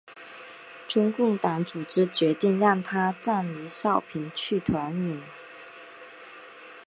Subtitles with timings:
[0.87, 5.21] 中共党组织决定让他暂离阜平去绥远。